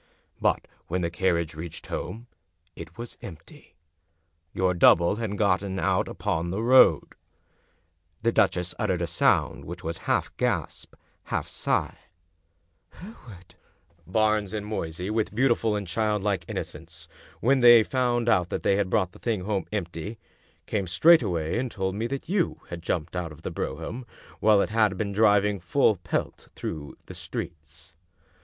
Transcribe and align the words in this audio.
But 0.41 0.67
when 0.87 1.01
the 1.03 1.11
carriage 1.11 1.53
reached 1.53 1.85
home 1.85 2.25
it 2.75 2.97
was 2.97 3.19
empty. 3.21 3.75
Your 4.51 4.73
double 4.73 5.17
had 5.17 5.37
got 5.37 5.61
out 5.61 6.07
upon 6.07 6.49
the 6.49 6.63
road." 6.63 7.13
The 8.23 8.31
duchess 8.31 8.73
uttered 8.79 9.03
a 9.03 9.05
sound 9.05 9.63
which 9.63 9.83
was 9.83 9.99
half 10.09 10.35
gasp, 10.37 10.95
half 11.25 11.47
sigh. 11.47 11.99
"Hereward!"" 12.93 13.53
Barnes 14.07 14.53
and 14.53 14.65
Moysey, 14.65 15.11
with 15.11 15.35
beautiful 15.35 15.75
and 15.75 15.85
childlike 15.87 16.47
inno 16.47 16.65
cence, 16.65 17.07
when 17.39 17.59
they 17.59 17.83
found 17.83 18.25
that 18.27 18.63
they 18.63 18.77
had 18.77 18.89
brought 18.89 19.11
the 19.11 19.19
thing 19.19 19.41
home 19.41 19.67
empty, 19.71 20.17
came 20.65 20.87
straightway 20.87 21.59
and 21.59 21.69
told 21.69 21.93
me 21.93 22.07
that 22.07 22.27
you 22.27 22.59
had 22.69 22.81
jumped 22.81 23.15
out 23.15 23.31
of 23.31 23.43
the 23.43 23.51
brougham 23.51 24.07
while 24.39 24.63
it 24.63 24.69
had 24.71 24.97
been 24.97 25.11
driving 25.11 25.59
full 25.59 25.97
pelt 25.97 26.47
through 26.55 26.97
the 27.05 27.13
streets. 27.13 27.95